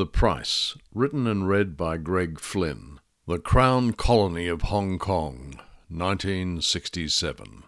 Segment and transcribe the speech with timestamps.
[0.00, 3.00] The Price, written and read by Greg Flynn.
[3.26, 5.60] The Crown Colony of Hong Kong,
[5.90, 7.64] 1967.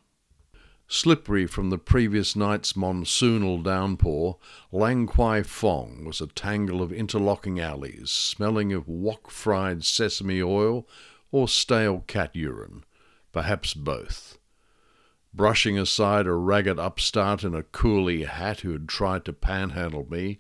[0.89, 4.39] Slippery from the previous night's monsoonal downpour,
[4.71, 10.89] Lan Kwai Fong was a tangle of interlocking alleys, smelling of wok fried sesame oil
[11.31, 12.83] or stale cat urine,
[13.33, 14.39] perhaps both.
[15.35, 20.39] Brushing aside a ragged upstart in a coolie hat who had tried to panhandle me,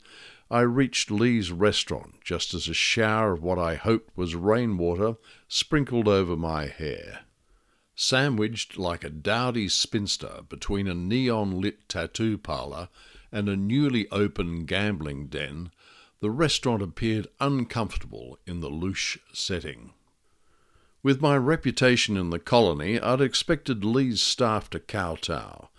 [0.52, 5.16] I reached Lee's restaurant just as a shower of what I hoped was rainwater
[5.48, 7.20] sprinkled over my hair.
[7.94, 12.90] Sandwiched like a dowdy spinster between a neon lit tattoo parlour
[13.32, 15.70] and a newly opened gambling den,
[16.20, 19.94] the restaurant appeared uncomfortable in the louche setting.
[21.02, 25.70] With my reputation in the colony, I'd expected Lee's staff to kowtow.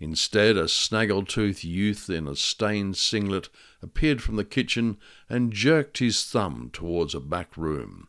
[0.00, 3.50] Instead, a snaggle-toothed youth in a stained singlet
[3.82, 4.96] appeared from the kitchen
[5.28, 8.08] and jerked his thumb towards a back room.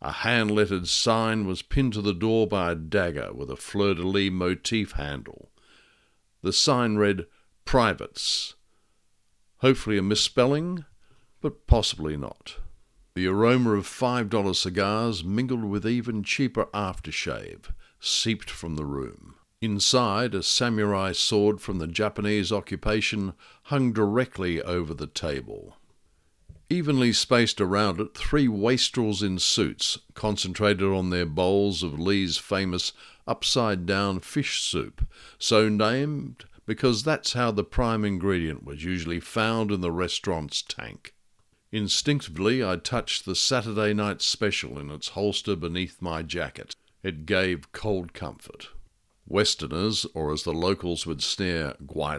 [0.00, 4.92] A hand-lettered sign was pinned to the door by a dagger with a fleur-de-lis motif
[4.92, 5.52] handle.
[6.42, 7.26] The sign read,
[7.64, 8.56] Privates.
[9.58, 10.84] Hopefully a misspelling,
[11.40, 12.56] but possibly not.
[13.14, 19.36] The aroma of $5 cigars mingled with even cheaper aftershave seeped from the room.
[19.62, 23.32] Inside, a samurai sword from the Japanese occupation
[23.66, 25.76] hung directly over the table.
[26.68, 32.92] Evenly spaced around it, three wastrels in suits concentrated on their bowls of Lee's famous
[33.24, 35.06] upside down fish soup,
[35.38, 41.14] so named because that's how the prime ingredient was usually found in the restaurant's tank.
[41.70, 46.74] Instinctively, I touched the Saturday night special in its holster beneath my jacket.
[47.04, 48.70] It gave cold comfort.
[49.26, 52.18] Westerners, or as the locals would sneer, Guai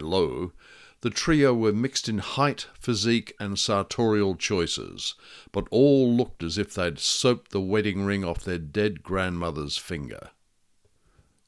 [1.04, 5.14] the trio were mixed in height, physique, and sartorial choices,
[5.52, 10.30] but all looked as if they'd soaped the wedding ring off their dead grandmother's finger.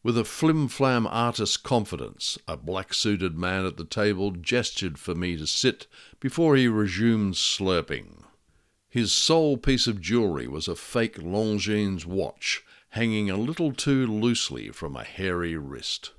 [0.02, 5.46] With a flim-flam artist's confidence, a black-suited man at the table gestured for me to
[5.46, 5.86] sit
[6.20, 8.24] before he resumed slurping.
[8.90, 12.62] His sole piece of jewellery was a fake Longines watch
[12.96, 16.12] hanging a little too loosely from a hairy wrist.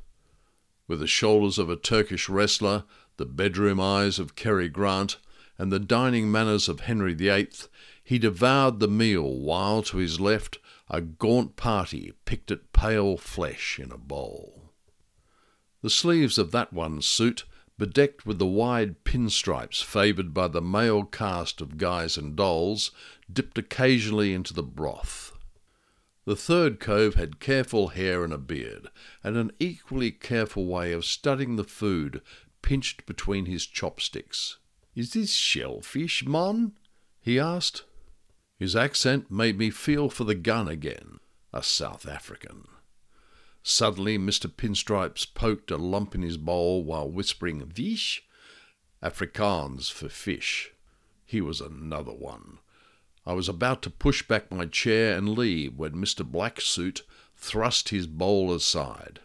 [0.88, 2.84] With the shoulders of a Turkish wrestler,
[3.18, 5.18] the bedroom eyes of Cary Grant,
[5.58, 7.50] and the dining manners of Henry VIII,
[8.04, 13.80] he devoured the meal while to his left a gaunt party picked at pale flesh
[13.80, 14.72] in a bowl.
[15.82, 17.46] The sleeves of that one's suit,
[17.80, 22.92] bedecked with the wide pinstripes favoured by the male caste of guys and dolls,
[23.34, 25.34] dipped occasionally into the broth.
[26.28, 28.90] The third cove had careful hair and a beard,
[29.24, 32.22] and an equally careful way of studying the food
[32.62, 34.58] pinched between his chopsticks.
[34.94, 36.74] Is this shellfish, mon?
[37.22, 37.86] he asked.
[38.60, 41.22] His accent made me feel for the gun again.
[41.54, 42.66] A South African.
[43.64, 44.54] Suddenly, Mr.
[44.54, 48.28] Pinstripes poked a lump in his bowl while whispering, Vish?
[49.02, 50.74] Afrikaans for fish.
[51.24, 52.60] He was another one.
[53.28, 56.24] I was about to push back my chair and leave when Mr.
[56.24, 57.02] Blacksuit
[57.36, 59.20] thrust his bowl aside.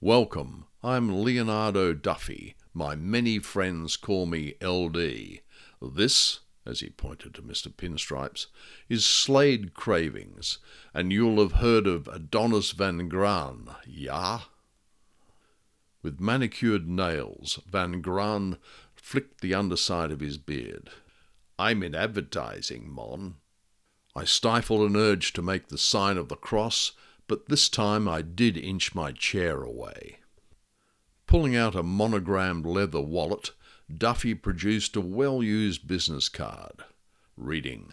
[0.00, 2.56] Welcome, I'm Leonardo Duffy.
[2.72, 5.42] My many friends call me LD.
[5.80, 7.72] This, as he pointed to Mr.
[7.72, 8.46] Pinstripes,
[8.88, 10.58] is Slade Cravings,
[10.92, 14.40] and you'll have heard of Adonis Van Graan, ya?
[16.02, 18.58] With manicured nails, Van Graan
[18.96, 20.90] flicked the underside of his beard.
[21.58, 23.36] I'm in advertising, Mon.
[24.16, 26.92] I stifled an urge to make the sign of the cross,
[27.26, 30.18] but this time I did inch my chair away.
[31.26, 33.52] Pulling out a monogrammed leather wallet,
[33.92, 36.84] Duffy produced a well used business card,
[37.36, 37.92] reading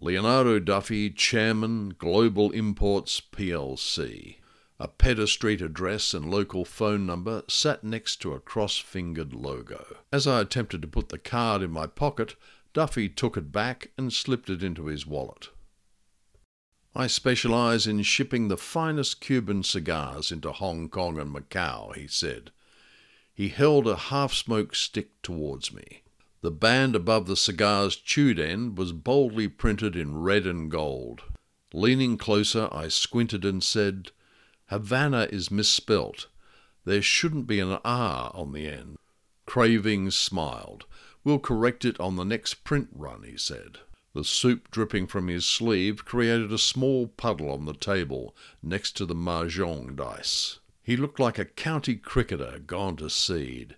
[0.00, 4.36] Leonardo Duffy, Chairman, Global Imports plc.
[4.80, 9.96] A Pedder Street address and local phone number sat next to a cross fingered logo.
[10.12, 12.36] As I attempted to put the card in my pocket,
[12.78, 15.48] Duffy took it back and slipped it into his wallet.
[16.94, 22.52] I specialize in shipping the finest Cuban cigars into Hong Kong and Macau, he said.
[23.34, 26.02] He held a half smoked stick towards me.
[26.40, 31.22] The band above the cigar's chewed end was boldly printed in red and gold.
[31.74, 34.12] Leaning closer, I squinted and said,
[34.66, 36.28] Havana is misspelt.
[36.84, 38.98] There shouldn't be an R on the end.
[39.46, 40.86] Cravings smiled.
[41.28, 43.80] We'll correct it on the next print run, he said.
[44.14, 49.04] The soup dripping from his sleeve created a small puddle on the table next to
[49.04, 50.60] the mahjong dice.
[50.82, 53.76] He looked like a county cricketer gone to seed.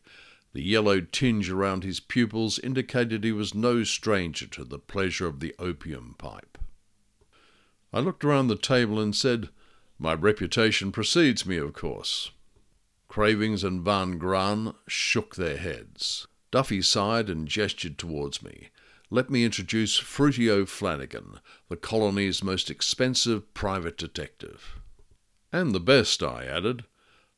[0.52, 5.40] The yellow tinge around his pupils indicated he was no stranger to the pleasure of
[5.40, 6.56] the opium pipe.
[7.92, 9.48] I looked around the table and said,
[9.98, 12.30] My reputation precedes me, of course.
[13.08, 16.28] Cravings and Van Graan shook their heads.
[16.50, 18.68] Duffy sighed and gestured towards me.
[19.10, 24.78] Let me introduce Fruity O'Flanagan, the colony's most expensive private detective.
[25.52, 26.84] And the best, I added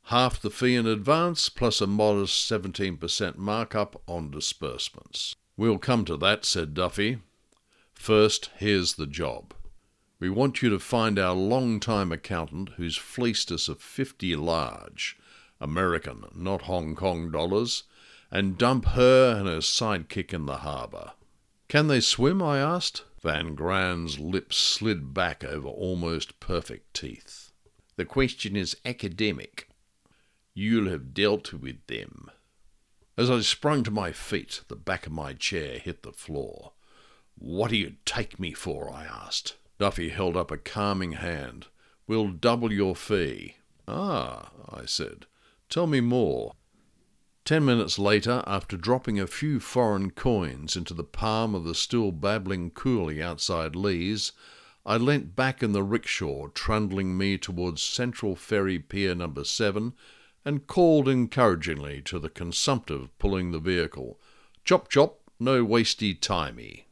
[0.07, 5.35] half the fee in advance plus a modest 17% markup on disbursements.
[5.57, 7.19] We'll come to that, said Duffy.
[7.95, 9.55] First, here's the job.
[10.19, 15.17] We want you to find our long-time accountant who's fleeced us of 50 large,
[15.61, 17.85] American, not Hong Kong dollars,
[18.33, 21.13] and dump her and her sidekick in the harbour.
[21.69, 22.43] Can they swim?
[22.43, 23.05] I asked.
[23.23, 27.53] Van Graan's lips slid back over almost perfect teeth.
[27.97, 29.69] The question is academic,
[30.55, 32.31] You'll have dealt with them.
[33.17, 36.73] As I sprung to my feet, the back of my chair hit the floor.
[37.39, 38.91] What do you take me for?
[38.91, 39.57] I asked.
[39.79, 41.67] Duffy held up a calming hand.
[42.07, 43.57] We'll double your fee.
[43.87, 45.27] Ah, I said.
[45.69, 46.53] Tell me more.
[47.53, 52.11] Ten minutes later, after dropping a few foreign coins into the palm of the still
[52.11, 54.33] babbling coolie outside Lee's,
[54.87, 59.93] I leant back in the rickshaw, trundling me towards Central Ferry Pier number seven
[60.47, 64.19] and called encouragingly to the consumptive pulling the vehicle.
[64.65, 66.87] Chop chop, no wasty timey.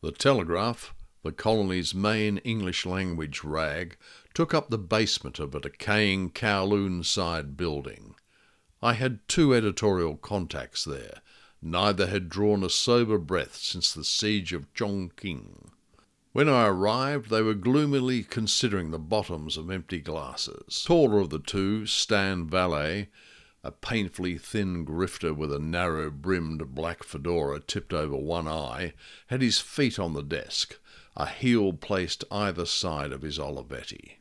[0.00, 0.94] The Telegraph,
[1.24, 3.96] the colony's main English language rag,
[4.32, 8.14] took up the basement of a decaying Kowloon side building.
[8.82, 11.20] I had two editorial contacts there.
[11.60, 15.70] Neither had drawn a sober breath since the siege of Chongqing.
[16.32, 20.84] When I arrived, they were gloomily considering the bottoms of empty glasses.
[20.86, 23.08] Taller of the two, Stan Valet,
[23.62, 28.94] a painfully thin grifter with a narrow brimmed black fedora tipped over one eye,
[29.26, 30.78] had his feet on the desk,
[31.16, 34.19] a heel placed either side of his Olivetti.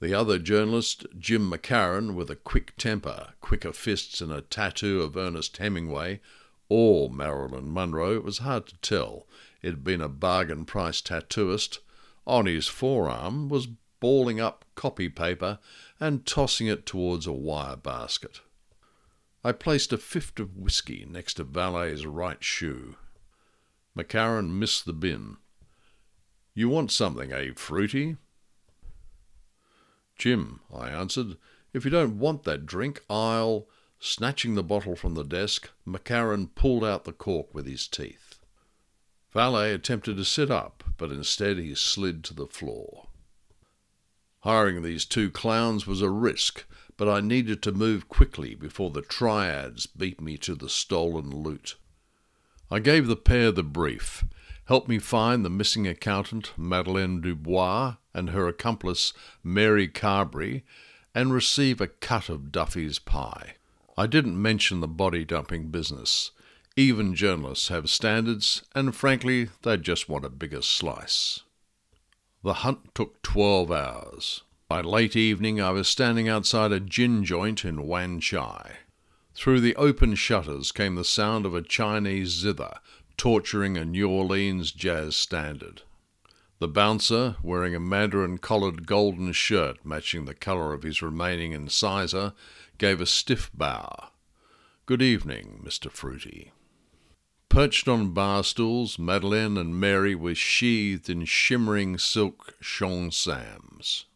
[0.00, 5.16] The other journalist, Jim McCarran, with a quick temper, quicker fists, and a tattoo of
[5.16, 6.20] Ernest Hemingway,
[6.68, 9.26] or Marilyn Monroe, it was hard to tell,
[9.60, 11.80] it had been a bargain price tattooist,
[12.26, 13.68] on his forearm was
[14.00, 15.58] balling up copy paper
[15.98, 18.40] and tossing it towards a wire basket.
[19.42, 22.96] I placed a fifth of whisky next to Valet's right shoe.
[23.96, 25.38] McCarran missed the bin.
[26.54, 28.16] You want something, eh, Fruity?
[30.18, 31.36] Jim, I answered,
[31.72, 33.68] if you don't want that drink, I'll.
[34.00, 38.38] Snatching the bottle from the desk, McCarran pulled out the cork with his teeth.
[39.32, 43.08] Valet attempted to sit up, but instead he slid to the floor.
[44.40, 46.64] Hiring these two clowns was a risk,
[46.96, 51.76] but I needed to move quickly before the triads beat me to the stolen loot.
[52.70, 54.24] I gave the pair the brief.
[54.66, 59.12] Help me find the missing accountant, Madeleine Dubois, and her accomplice,
[59.44, 60.64] Mary Carberry,
[61.14, 63.54] and receive a cut of Duffy's pie.
[63.96, 66.32] I didn't mention the body dumping business.
[66.76, 71.40] Even journalists have standards, and frankly, they just want a bigger slice.
[72.44, 74.42] The hunt took 12 hours.
[74.68, 78.76] By late evening, I was standing outside a gin joint in Wan Chai.
[79.34, 82.78] Through the open shutters came the sound of a Chinese zither
[83.16, 85.82] torturing a New Orleans jazz standard.
[86.60, 92.32] The bouncer, wearing a mandarin collared golden shirt matching the colour of his remaining incisor,
[92.78, 94.10] gave a stiff bow.
[94.84, 95.88] Good evening, Mr.
[95.88, 96.50] Fruity.
[97.48, 104.06] Perched on bar stools, Madeleine and Mary were sheathed in shimmering silk Sams.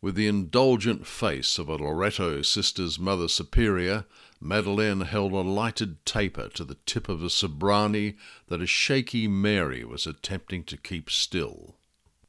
[0.00, 4.06] With the indulgent face of a Loreto sister's mother superior,
[4.44, 8.16] Madeleine held a lighted taper to the tip of a Sobranie
[8.48, 11.76] that a shaky Mary was attempting to keep still.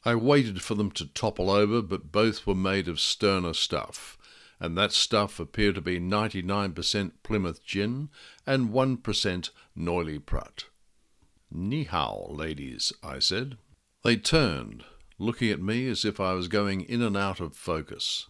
[0.05, 4.19] I waited for them to topple over, but both were made of sterner stuff,
[4.59, 8.09] and that stuff appeared to be 99% Plymouth gin
[8.45, 10.65] and 1% Noilly Prat.
[11.49, 13.57] Ni hao, ladies, I said.
[14.03, 14.83] They turned,
[15.17, 18.27] looking at me as if I was going in and out of focus.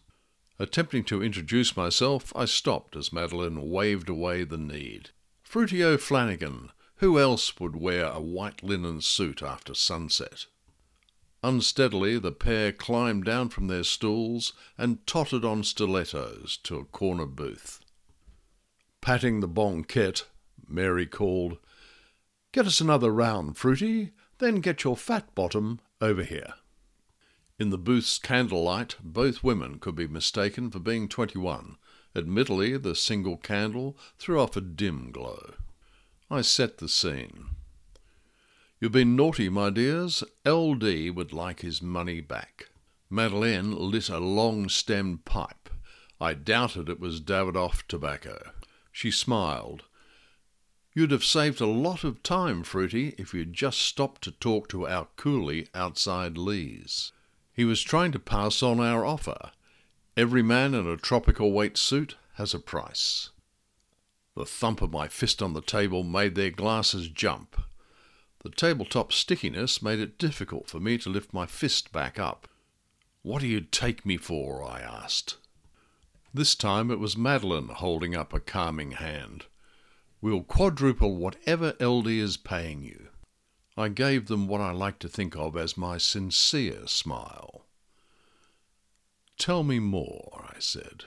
[0.60, 5.10] Attempting to introduce myself, I stopped as Madeleine waved away the need.
[5.42, 10.46] Fruity O'Flanagan, who else would wear a white linen suit after sunset?
[11.44, 17.26] Unsteadily, the pair climbed down from their stools and tottered on stilettos to a corner
[17.26, 17.82] booth.
[19.02, 20.28] Patting the banquette,
[20.66, 21.58] Mary called,
[22.54, 26.54] Get us another round, Fruity, then get your fat bottom over here.
[27.64, 31.78] In the booth's candlelight, both women could be mistaken for being twenty-one,
[32.14, 35.54] Admittedly, the single candle threw off a dim glow.
[36.30, 37.52] I set the scene.
[38.82, 40.26] You've been naughty, my dears.
[40.44, 41.10] L.D.
[41.12, 42.68] would like his money back.
[43.10, 45.70] Madeleine lit a long stemmed pipe.
[46.20, 48.52] I doubted it was Davidoff tobacco.
[48.92, 49.84] She smiled.
[50.94, 54.86] You'd have saved a lot of time, Fruity, if you'd just stopped to talk to
[54.86, 57.13] our coolie outside Lee's.
[57.54, 59.52] He was trying to pass on our offer.
[60.18, 63.30] Every man in a tropical weight suit has a price.
[64.36, 67.62] The thump of my fist on the table made their glasses jump.
[68.44, 72.48] The tabletop stickiness made it difficult for me to lift my fist back up.
[73.22, 74.64] What do you take me for?
[74.64, 75.38] I asked.
[76.34, 79.46] This time it was Madeleine holding up a calming hand.
[80.20, 83.10] We'll quadruple whatever LD is paying you.
[83.76, 87.66] I gave them what I like to think of as my sincere smile.
[89.38, 91.06] Tell me more, I said.